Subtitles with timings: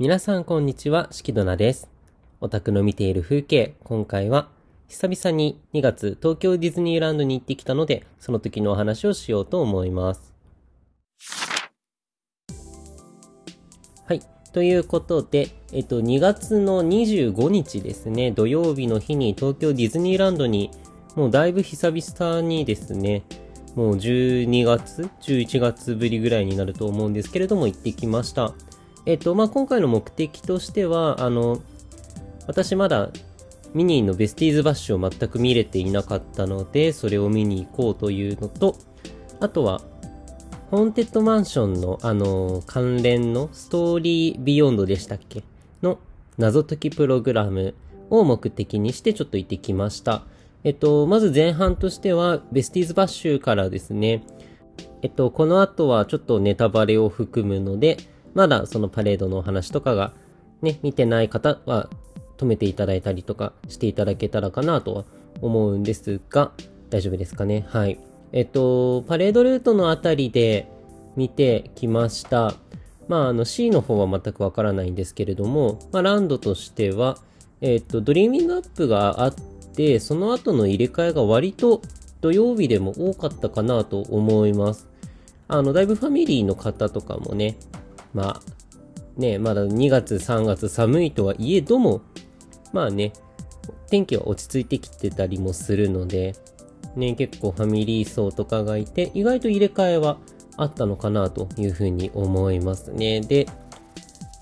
[0.00, 1.90] 皆さんこんにちは、しきどなです。
[2.40, 4.48] オタクの見ている風景、今回は
[4.88, 10.32] 久々に2月東京ディズニーランドに行ってきたので、その時のお話をしようと思います。
[14.06, 14.22] はい。
[14.54, 20.70] ということで、えっと、2月の25日ですね、土曜日の日に東京ディズニーランドに、
[21.14, 23.22] もうだいぶ久々にですね、
[23.74, 28.54] もう12月 ?11 月ぶりぐらいになると思うんですけれども、行ってきました。
[29.06, 31.60] えっと、まあ、今回の目的としては、あの、
[32.46, 33.10] 私まだ
[33.74, 38.76] ミニーのベスティーズバッシュを全く見れていなかったので、それを見に行こうというのと、
[39.40, 39.80] あとは、
[40.70, 45.42] ホーンテッドマンションの、あの、関連のストーリービヨンドでしたっけ？
[45.82, 45.98] の
[46.38, 47.74] 謎解きプログラム
[48.08, 50.22] を目的にしてちょっと行ってきました。
[50.62, 54.22] えっと、まず前半としては、ベスティーズバッシュからですね、
[55.02, 57.96] えっと、この後はちょっとネタバレを含むので、
[58.34, 60.12] まだそのパレードのお話とかが
[60.62, 61.88] ね、見てない方は
[62.36, 65.04] 止めていただいたりとかしていただけたらかなとは
[65.40, 66.52] 思うんですが、
[66.90, 67.64] 大丈夫ですかね？
[67.68, 67.98] はい。
[68.32, 70.70] えっと、パレードルートのあたりで
[71.16, 72.54] 見てきました。
[73.08, 77.18] まあ、あの C の方は全くわからないんですけれども、まあ、ランドとしては、
[77.60, 79.34] えっと、ドリーミングアップがあっ
[79.74, 81.82] て、その後の入れ替えが割と
[82.20, 84.88] 土曜日でも多かったかなと思います。
[85.48, 87.56] あの、だいぶファミリーの方とかもね、
[88.14, 92.02] まあ、ね、まだ2月3月寒いとはいえども、
[92.72, 93.12] まあね、
[93.88, 96.34] 天気は落ち着いてきてたりもするので、
[96.96, 100.18] ね、結構ファミリー層とかがいて、意外と入れ替えは
[100.56, 103.20] あったのかなというふうに思いますね。
[103.20, 103.46] で、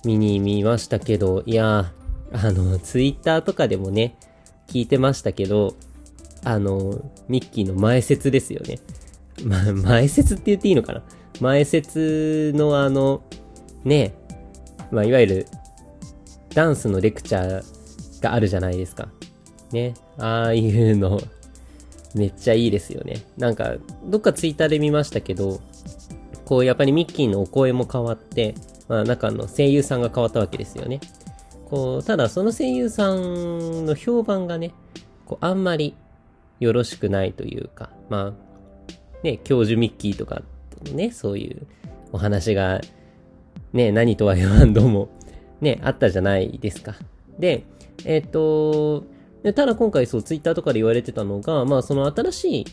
[0.05, 1.93] 見に見ましたけど、いや、
[2.33, 4.17] あの、ツイッターとかでもね、
[4.69, 5.75] 聞いてましたけど、
[6.45, 8.79] あの、ミッキーの前説ですよね。
[9.45, 11.03] ま、前説って言っていいのかな
[11.41, 13.23] 前説のあの、
[13.85, 14.15] ね、
[14.91, 15.47] まあ、いわゆる、
[16.55, 19.09] ダンスのレクチャーがあるじゃないですか。
[19.73, 19.95] ね。
[20.19, 21.21] ああいうの、
[22.15, 23.25] めっちゃいいですよね。
[23.37, 23.75] なんか、
[24.07, 25.61] どっかツイッターで見ましたけど、
[26.45, 28.55] こう、やっぱりミッキーのお声も変わって、
[28.89, 31.01] まあ、中の声優さんが変わったわけですよね。
[31.69, 34.73] こう、ただその声優さんの評判がね、
[35.27, 35.95] こう、あんまり
[36.61, 40.43] よろしくないというか、まあ、ね、教授ミッキーとか
[40.95, 41.67] ね、そういう
[42.13, 42.81] お話が、
[43.73, 45.09] ね、何とは言わんどうも、
[45.61, 46.95] ね、あったじゃないですか。
[47.39, 47.65] で、
[48.05, 49.05] えっ、と、
[49.55, 52.67] ただ今回そう、ツイッターとかで言われてたのが、まあ、その新しい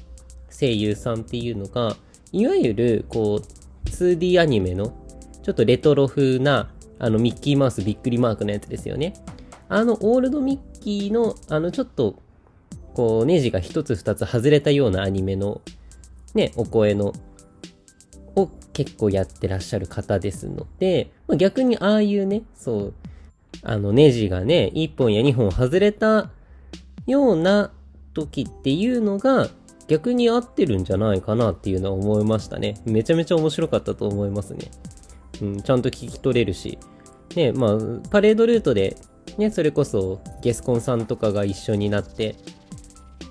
[0.50, 1.96] 声優さんっていうのが、
[2.32, 4.94] いわゆる、こう、2D アニメの、
[5.44, 9.14] ちょっとレトロ風な、あの、ミッキーマウスびっくりマークのやつですよね。
[9.68, 12.16] あの、オールドミッキーの、あの、ちょっと、
[12.94, 15.62] こう、ネジが一つ二つ外れたようなアニメの、
[16.34, 17.14] ね、お声の、
[18.36, 22.94] を結構やってらっしゃる方ですので、まあ、逆にああいうね、そう、
[23.64, 26.30] あの、ネジがね、1本や2本外れた
[27.08, 27.72] ような
[28.14, 29.50] 時っていうのが、
[29.88, 32.82] 逆に合ってるんじゃないかなっていうのは思いましたね。
[32.86, 34.72] めちゃめちゃ面白かったと思いますね。
[35.42, 36.80] うん、ちゃんと聞き取れるし。
[37.36, 37.78] ね、まあ、
[38.10, 38.98] パレードルートで、
[39.38, 42.36] ね、それこそゲスコンさんとかが一緒になって、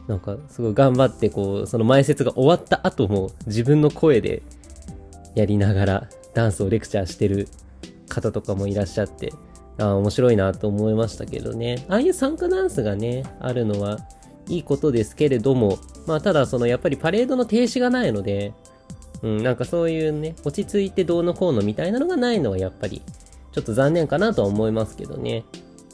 [0.07, 4.43] なんかすごい頑張ってこう、その前説が終わった後も自分の声で
[5.35, 7.49] やりながらダンスをレクチャーしてる
[8.09, 9.33] 方とかもいらっしゃって、
[9.79, 11.85] ああ、面白いなと思いましたけどね。
[11.89, 13.99] ああいう参加ダンスがね、あるのは
[14.49, 18.53] いいことですけれども、まあただそのやっぱりパレードの停止がないので、
[19.23, 23.03] うん、なんかそういうね、落ち着いてどうのこうのみたいなのがないのはやっぱり
[23.53, 25.45] ちょっと残念かなとは思いますけどね。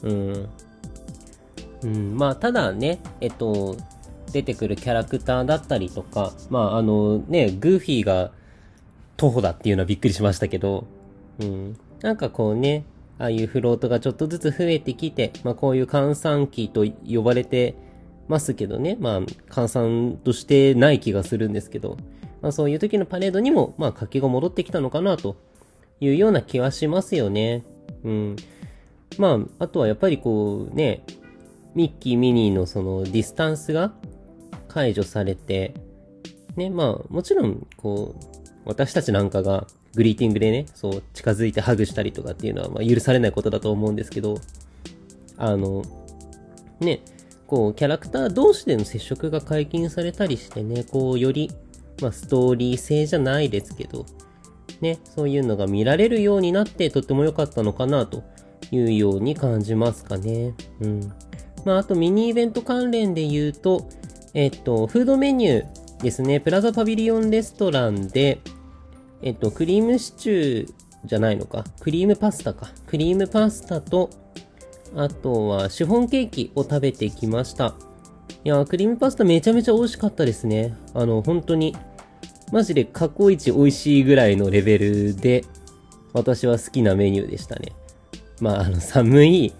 [0.03, 0.49] うん。
[1.83, 3.75] うん、まあただね、えっと、
[4.31, 8.31] 出てくるキャラクターだったりとか、まああのね、グーフィーが
[9.21, 10.87] 徒歩だっていうのはびっくりしましたけど、
[11.39, 11.77] うん。
[12.01, 12.85] なんかこうね、
[13.19, 17.75] ああいうフロートがちょっとずつ増えてきて、まあこういう閑散期と呼ばれて
[18.27, 21.97] ますけどね、まあ閑散としてない気がするんですけど、
[22.41, 25.35] まあそういう時のパレードにも、まあ活気が戻ってきたのかなと
[25.99, 27.63] いうような気はしますよね。
[28.03, 28.35] うん。
[29.19, 31.03] まあ、あとはやっぱりこうね、
[31.75, 33.93] ミッキー、ミニーのそのディスタンスが
[34.67, 35.75] 解除されて、
[36.55, 44.37] ね、まあもちろんこう、私たちなんかがグリーティングでね、そう近づいてハグしたりとかっていうのはま許されないことだと思うんですけど、
[45.37, 45.83] あの、
[46.79, 47.01] ね、
[47.47, 51.51] こうキャラクター同士での接触が解禁されたりしてね、こうより、
[52.01, 54.05] まあストーリー性じゃないですけど、
[54.79, 58.23] ね、そういうのが見られるようになってとっても良かったのかなと
[58.71, 60.53] いうように感じますかね。
[60.79, 61.13] うん。
[61.65, 63.89] まああとミニイベント関連で言うと、
[64.33, 68.39] えっと、フードメニューですね、プラザパビリオンレストランで、
[69.21, 70.73] えっと、クリームシチュー
[71.05, 71.63] じゃないのか？
[71.79, 72.69] クリームパスタか。
[72.87, 74.09] クリームパスタと、
[74.95, 77.75] あとはシフォンケーキを食べてきました。
[78.43, 80.75] いやクリームパスタめちゃめちゃ美味しかったですね。
[80.95, 81.75] あの、本当に、
[82.51, 85.45] マジで過去一美味しいぐらいのレベルで、
[86.13, 87.73] 私は好きなメニューでしたね。
[88.41, 89.53] まあ、あの、寒い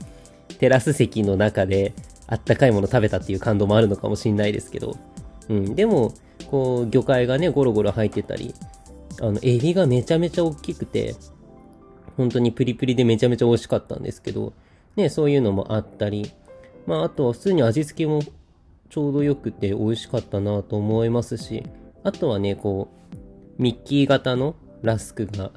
[0.58, 1.94] テラス席の中で、
[2.28, 4.98] あったかいもの食べたっていう感動もあるのかもしんないですけど、
[5.50, 8.54] うん、でも、こう、魚介がね、ゴロゴロ入ってたり、
[9.22, 11.16] あの、エビがめちゃめちゃ大きくて、
[12.18, 14.54] 本当にプリプリでめちゃめちゃ美味しかったんですけど、
[14.96, 16.32] ね、そういうのもあったり、
[16.86, 18.22] まあ、あとは普通に味付けも
[18.90, 21.64] ちょうど良くて美味しかったなと思いますし、
[22.04, 22.90] あとはね、こ
[23.58, 25.52] う、ミッキー型のラスクが、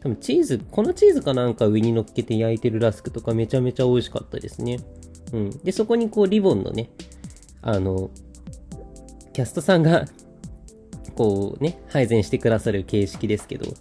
[0.00, 4.78] 多分チーズ、粉チーズかなんか上に乗っけて焼いてるラスクとかめちゃめちゃ美味しかったですね。
[5.32, 5.50] うん。
[5.64, 6.90] で、そこにこうリボンのね、
[7.62, 8.10] あの、
[9.40, 10.04] キャストさんが、
[11.14, 13.72] こうね、配膳してくださる形式ですけど、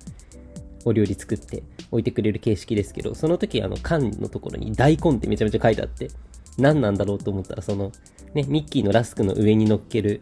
[0.86, 6.12] お料理作って置いてくれる形式ですけど、その時あの缶のところに大根ってめちゃめちゃ書いてあって、
[6.58, 7.92] 何なんだろうと思ったら、その、
[8.34, 10.22] ね、ミッキーのラスクの上に乗っける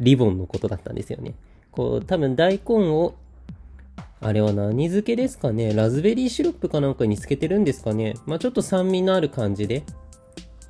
[0.00, 1.34] リボンのことだったんですよね。
[1.70, 3.14] こう、多分大根を、
[4.20, 9.82] あれは何漬けですかねラズベリーシロップかなんかにつけてるんですかねまあちょっと酸味のある感じで、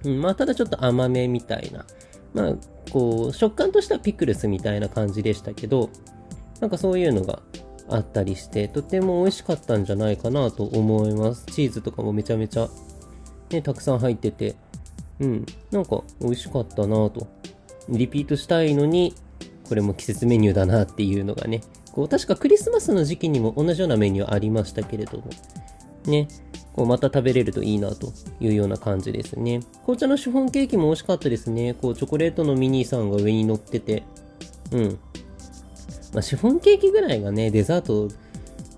[0.05, 1.87] うん、まあ、ただちょっと甘めみたいな。
[2.35, 2.55] まあ、
[2.91, 5.91] こう、食感としてはピクルスみたいな感じでしたけど、
[6.61, 7.41] なんかそういうのが
[7.89, 11.47] あったりして、とても美味しかったんじゃないかなと思います。
[11.47, 12.69] チーズとかもめちゃめちゃ、
[13.51, 14.57] ね、たくさん入ってて、
[15.19, 17.27] うん、なんか美味しかったなと。
[17.89, 19.15] リピートしたいのに、
[19.69, 21.63] これも季節メニューだなっていうのがね、
[21.93, 25.25] こう、確かクリスマスの時期にも同じようなメニューありましたけれども、
[26.07, 26.29] ね、
[26.73, 29.61] こうまた食べれるといいなというような感じですね。
[29.83, 31.75] 紅茶のシフォンケーキも美味しかったですね。
[31.75, 34.03] こうチョコレートのミニーさんが上に乗ってて。
[34.73, 34.99] うん。
[36.13, 38.09] まあ、シフォンケーキぐらいがね、デザート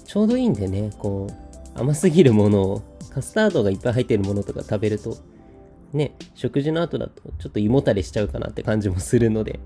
[0.05, 1.29] ちょうどいいんでね、こ
[1.77, 5.17] う甘すぎるものを、カスタードがいっぱい入ってるものとか食べると、
[5.93, 9.61] ね、食事の後だとちょっと胃もたれしちゃうかなって感じもするので、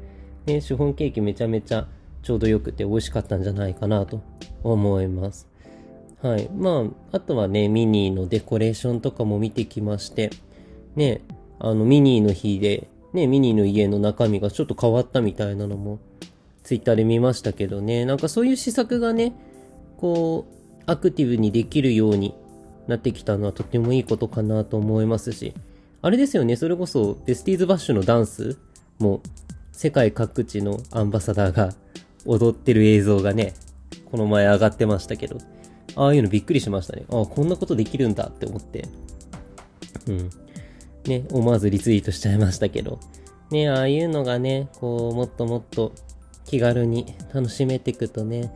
[0.46, 1.86] ね、シフォンケーキめちゃめちゃ
[2.22, 4.20] ちょうどよくて美味しかったんじゃないかなと
[4.62, 5.48] 思います。
[6.22, 6.48] はい。
[6.54, 10.30] まあ、あとはね、ミニーのデコレーションとかも見てきまして、
[10.94, 11.20] ね、
[11.58, 15.98] あの、ミニーの日で、ね、ミニーの家の中身がちょっと変わったみたいなのも、
[16.62, 19.34] ツイッターで見ましたけどね、なんかそういう施策がね、
[19.98, 22.34] こう、アクティブにできるように
[22.88, 25.54] なってきたのはとてもいいことかなと思いますし、
[26.02, 28.58] あれですよね、それこそ、ベスティーズバッシュのダンス
[28.98, 29.20] も、
[29.72, 31.74] 世界各地のアンバサダーが
[32.24, 33.54] 踊ってる映像がね、
[34.10, 35.38] この前上がってましたけど、
[35.96, 37.04] ああいうのびっくりしましたね。
[37.10, 38.86] ああ、こんなことできるんだって思って。
[40.06, 40.30] うん。
[41.04, 43.00] ね、思わずリツイートしちゃいましたけど。
[43.50, 45.92] ね、ああいうのがね、こう、もっともっと
[46.44, 48.52] 気軽に楽しめていくとね、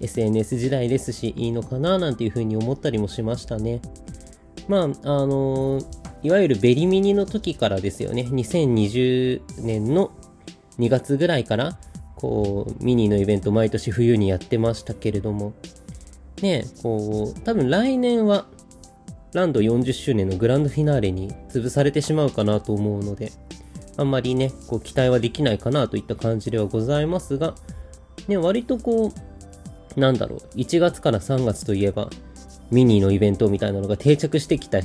[0.00, 3.80] SNS 時代ですし、いいのかななんていうふうに思ったりもしましたね。
[4.68, 4.86] まあ、あ
[5.26, 5.86] のー、
[6.22, 8.22] いわゆるベリミニの時からですよね。
[8.30, 10.12] 2020年の
[10.78, 11.78] 2月ぐらいから、
[12.16, 15.52] こう、ミニのイベント毎年冬にやってましたけれども、
[16.42, 18.46] ね、こう、多分来年は、
[19.32, 23.32] ランド40周年のグランドフィナーレに潰されてしまうかなと思うので、
[23.96, 27.54] あんまりね、こう期待はできないかなといった感じではございますが、
[28.28, 29.12] ね、割とこ
[29.96, 32.10] う、なんだろう、1月から3月といえば、
[32.70, 34.80] ミニのイベントみたいなのが定着してきた、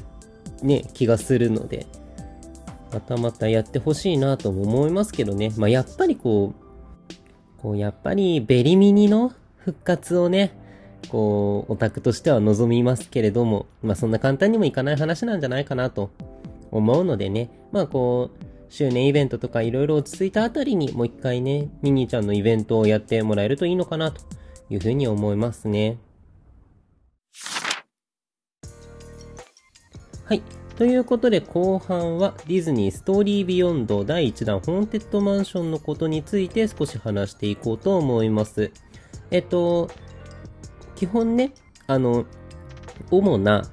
[0.62, 1.86] ね、気がするので、
[2.92, 5.52] またまたやってほしいなとも思いますけどね。
[5.58, 10.52] まあ、やっぱりこう、こう、やっぱりベリミニの復活をね、
[11.10, 16.12] こう、オタクとしては望みますけれども、まあそんな簡単にもいかない話なんじゃないかなと
[16.72, 24.22] 思うのでね、まあこう、周年イベントとかいろいろ落ち着いたあたりにもう一回ね、ミニーちゃんのイベントをやってもらえるといいのかなと
[24.70, 25.98] いうふうに思いますね。
[30.26, 30.44] はい。
[30.78, 38.72] ということで後半はディズニーストーリービヨンド第1弾ホーンテッドマンションのことについて少し話していこうと思います。
[39.32, 39.90] えっと、
[41.00, 41.54] 基本ね、
[41.88, 42.26] あの、
[43.10, 43.64] 主な、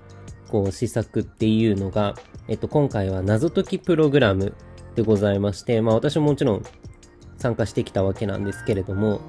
[0.48, 2.14] こう、施策っていうのが、
[2.46, 4.54] えっと、今回は謎解きプログラム
[4.94, 6.62] でございまして、まあ私ももちろん
[7.36, 9.20] 参加してきたわけなんですけれども、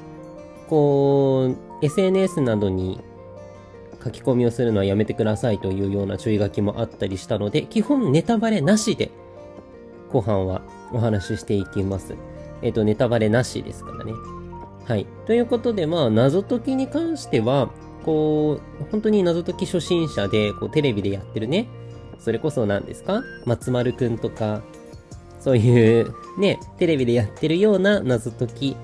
[0.67, 3.01] こう、SNS などに
[4.03, 9.09] 書き込みをするのはやめてくださいというような注意書きもあったりしたので、基本ネタバレなしで
[10.11, 10.61] 後半は
[10.93, 12.15] お話ししていきます。
[12.61, 14.13] えっ、と、ネタバレなしですからね。
[14.85, 15.07] はい。
[15.25, 17.71] ということで、まあ、謎解きに関しては、
[18.07, 21.67] こう、本当に謎解き初心者で、こう、テレビでやってるね、
[22.19, 23.21] それこそ何ですか？
[23.45, 24.63] 松丸くんとか、
[25.41, 28.77] そういう、ね、テレビでやってるような謎解き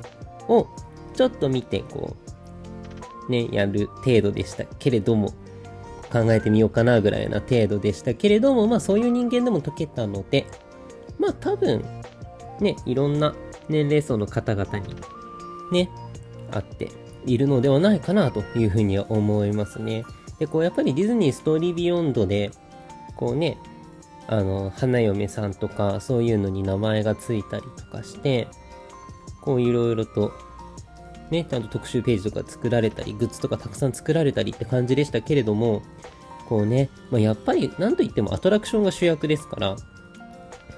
[0.49, 0.67] を、
[1.15, 2.17] ちょっと見て、こ
[3.29, 5.29] うね、やる程度でしたけれども、
[6.11, 10.45] 考えてみようかなぐらいな程度でしたけれども、まあそういう人間でも解けたので、
[11.17, 11.81] まあ多分、
[12.59, 13.33] ね、いろんな
[13.69, 14.95] 年齢層の方々に、
[15.71, 15.89] ね、
[16.51, 16.89] あって
[17.25, 20.03] いるのではないかなというふうには思いますね。
[20.39, 22.51] で、こうやっぱりディズニーストーリービヨンドで、
[23.15, 23.57] こうね、
[24.27, 28.47] あの、花嫁さんとかそういうのに名前がついたりとかして、
[29.41, 30.31] こういろいろと
[31.33, 35.81] ね、ちゃんと特集ページとか作られたり、グッズとかたくさん作られたりって感じでしたけれども、
[36.47, 39.75] こうね、まあ、やっぱり何と言ってもアトラクションが主役ですから、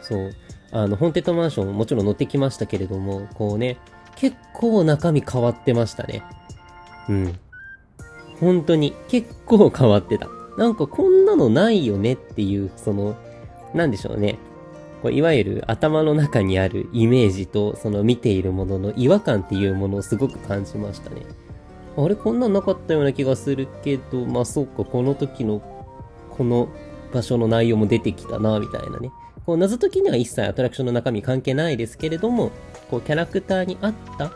[0.01, 0.33] そう、
[0.71, 3.77] あの、ホーンテッドマンションももちろん乗ってきましたけれども、こうね、
[4.15, 6.23] 結構中身変わってましたね。
[7.09, 7.39] うん。
[8.39, 10.27] 本当に結構変わってた。
[10.57, 13.15] なんかこんなのないよねっていう、その、
[13.73, 14.37] なんでしょうね。
[15.01, 21.21] こういわゆる頭の中にあるイメージとその見ているものの違和感っていうものをすごく感じましたね。
[21.97, 25.61] あれこんなんなかったような気がするけど、まあそうか、この時の
[26.31, 26.69] この
[27.13, 29.11] 場所の内容も出てきたな、みたいなね。
[29.45, 32.51] こう謎解きには一切アトラクションの中身関係ないですけれども、
[32.89, 34.31] こうキャラクターに合った、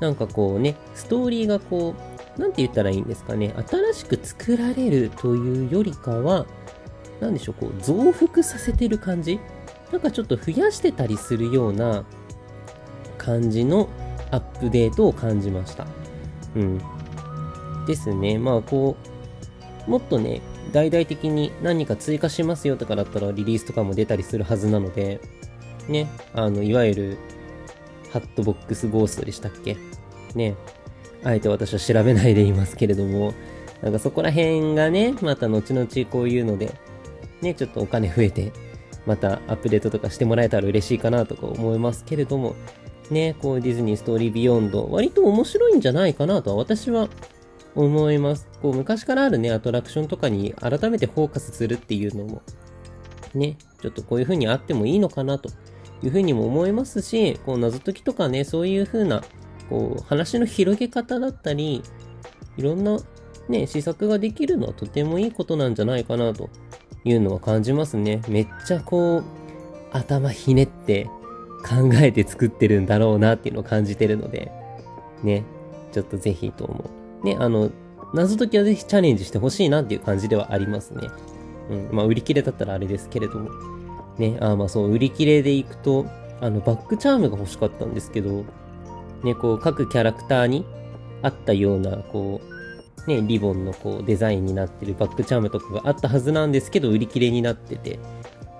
[0.00, 1.94] なんかこうね、ストーリーがこ
[2.36, 6.46] う、なんて言ったらいいんですかね、新しく作られるというよりかは、
[7.20, 9.40] なんでしょう、こう増幅させてる感じ？
[9.90, 12.04] なんかちょっと増やしてたりするような
[13.16, 13.88] 感じの
[14.30, 15.86] アップデートを感じました。
[16.54, 16.80] うん。
[17.86, 18.38] ですね。
[18.38, 18.96] まあこ
[19.86, 25.20] う、もっとね、大々的に何か追加しますよとかだったらリリースとかも出たりするはずなので、
[25.88, 27.18] ね、あの、いわゆる、
[28.10, 29.76] ハットボックスゴーストでしたっけ？
[30.34, 30.56] ね、
[31.24, 33.34] あえて私は調べないでいますけれども、
[33.82, 36.74] なんかそこら辺がね、また後々こういうので、
[37.42, 38.52] ね、ちょっとお金増えて
[39.06, 42.56] またアップデートとかしてもらえたら嬉しいかなとか思いますけれども、
[43.10, 47.08] ね、こうディズニーストーリービヨンド、割と面白いんじゃないかなとは私は
[47.84, 48.48] 思います。
[48.60, 52.42] こう昔からあるね、アトラクションとかに改めてフォーカスするっていうのも、
[53.34, 55.48] ね、ちょっとこういう風にあってもいいのかなと
[56.02, 59.22] いう風にも思いますし、こう謎解きとかね、そういう風な、
[59.68, 61.82] こう話の広げ方だったり、
[62.56, 62.98] いろんな
[63.48, 66.50] ね、施策ができるのはとてもいいことなんじゃないかなと
[67.04, 68.22] いうのは感じますね。
[68.28, 69.24] めっちゃこう、
[69.92, 71.04] 頭ひねって
[71.64, 74.50] 考えて作ってるんだろうなっていうのを感じてるので、
[75.22, 75.44] ね、
[75.92, 76.97] ちょっとぜひと思う。
[77.22, 77.70] ね、あの、
[78.14, 81.08] 謎解きはぜひチャレンジしてほしいなっていう感じではありますね。
[81.70, 83.50] うん、まあ売り切れだったらあれですけれども。
[84.18, 86.06] ね、あまあそう、売り切れでいくと、
[86.40, 88.44] あの、バックチャームが欲しかったんですけど、
[89.22, 90.64] ね、こう、各キャラクターに
[91.22, 92.58] 合ったような、こう、
[93.08, 97.98] ね、リボンのこうデザインになってるバックチャームとかがあったはずなんですけど、売り切れになってて、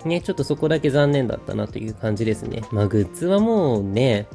[0.04, 2.62] ね、ちょっとそこだけ残念だったなという感じですね。
[2.72, 4.26] まあ、グッズはもうね、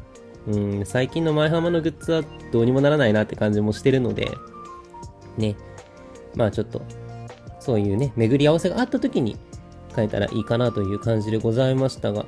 [0.48, 4.32] うん、最近の前浜のグッズはどうにもならないなって感じもしてるので、
[5.38, 5.56] ね、
[6.36, 6.82] まあちょっと、
[7.60, 9.38] そういうね、巡り合わせがあった時に
[9.96, 12.26] 変えたらいいかなという感じでございましたが、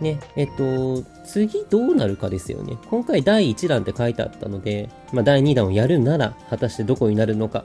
[0.00, 2.78] ね、えっと、次どうなるかですよね。
[2.90, 7.64] 今回第1弾って書いてあったので、まあ、第2弾をやるなら、果たしてどこになるのか、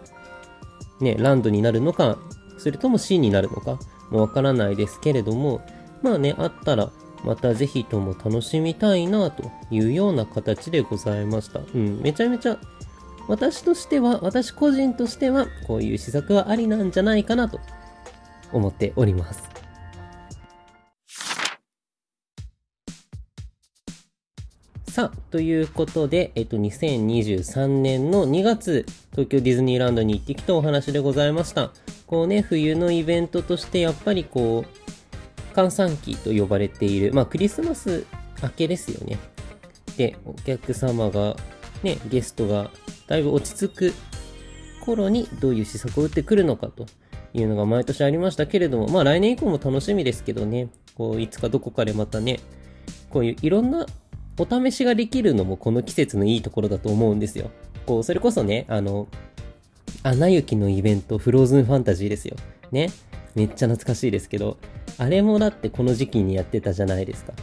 [1.01, 2.17] ね、ランドになるのか、
[2.57, 3.79] それとも C になるのか、
[4.11, 5.61] もわからないですけれども、
[6.01, 6.91] まあね、あったら、
[7.23, 11.59] またぜひとも楽しみたいなというような形でございました。
[11.59, 12.57] うん、めちゃめちゃ、
[13.27, 17.59] 私としては、私個人としては、こういう施策はありなんじゃないかなと
[18.51, 19.51] 思っております。
[24.91, 31.71] さあ、ということで、えっと、2023年の2月、東京ディズニーランドに行ってきたお話でございました。
[32.07, 34.80] こうね、冬のイベントとして、やっぱりこう、
[35.51, 38.05] 閑散期と呼ばれている、まあ、クリスマス
[38.41, 39.17] 明けですよね。
[39.97, 41.35] で、お客様が、
[41.83, 42.71] ね、ゲストが
[43.07, 43.93] だいぶ落ち着く
[44.81, 46.85] 頃にどういう施策を打ってくるのかと
[47.33, 52.39] いうのが毎年ありましたけれども、まあ来年以降も楽しみですけどね、こういつかどこかでまたね、
[53.09, 53.85] こういういろんな
[54.37, 57.51] お試しができるのもこの季節のいいところだと思うんですよ。
[57.85, 59.07] こう、それこそね、あの、
[60.03, 62.35] アナ雪のイベント、フローズンファンタジーですよ。
[62.71, 62.89] ね。
[63.35, 64.57] めっちゃ懐かしいですけど、
[64.97, 67.33] あれもだってこの時期にやってたじゃないですか。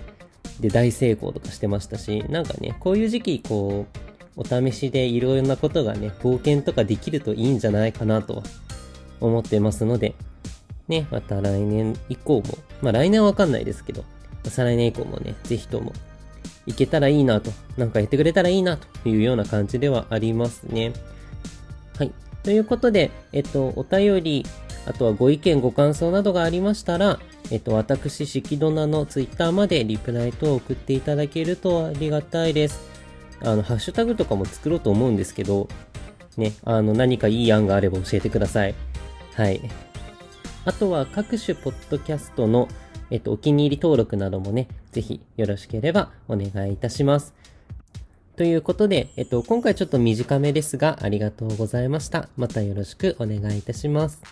[0.61, 3.87] で、大成功とかしてましたし、なんかね、こういう時期、こ
[4.37, 8.43] う、お試しでいろいろなことがね、冒険とかできるといいんじゃないかなと
[9.21, 10.15] 思ってますので、
[10.87, 14.05] ね、また来年以降も、まあ来年はわかんないですけど、
[14.45, 15.93] 再来年以降もね、ぜひとも
[16.67, 20.93] いけたらいいなと、なんかやってくれたらいいなというような感じではありますね。
[21.97, 22.13] はい。
[22.43, 24.47] ということで、えっと、お便り、
[24.87, 27.19] あとはご意見、ご感想などがありましたら、
[27.51, 32.81] えっと、私、しきどなのツイッターまでリプライ等を送っていただけるとありがたいです。
[33.41, 35.69] あの、ハッシュタグとかも作ろうと思うんですけど、
[36.37, 38.75] ね、あの、何かいい案があれば教えてください。
[39.35, 39.61] はい。
[40.65, 42.69] あとは各種ポッドキャストの、
[43.11, 47.35] えっと、お気に入り登録などもね、ぜひよろしければお願いいたします。
[48.37, 52.29] ということで、えっと、今回ちょっと短めですが、ありがとうございました。
[52.37, 54.23] またよろしくお願いいたします。